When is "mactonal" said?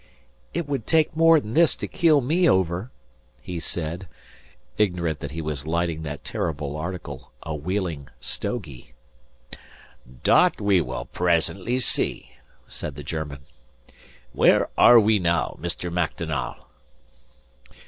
15.93-16.65